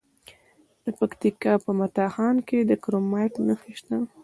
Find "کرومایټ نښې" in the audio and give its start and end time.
2.83-3.73